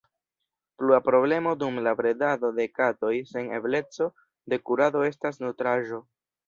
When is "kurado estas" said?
4.71-5.43